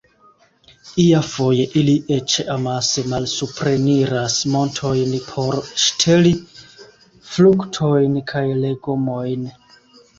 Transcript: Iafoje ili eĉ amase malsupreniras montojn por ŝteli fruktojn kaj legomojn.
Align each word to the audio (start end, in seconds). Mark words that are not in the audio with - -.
Iafoje 1.01 1.65
ili 1.81 1.93
eĉ 2.15 2.37
amase 2.53 3.05
malsupreniras 3.13 4.41
montojn 4.57 5.15
por 5.29 5.61
ŝteli 5.85 6.35
fruktojn 7.37 8.23
kaj 8.35 8.47
legomojn. 8.67 9.51